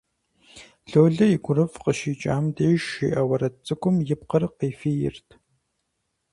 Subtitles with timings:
[0.89, 5.27] Лолэ и гурыфӀ къыщикӀам деж жиӀэ уэрэд цӀыкӀум и пкъыр къифийрт.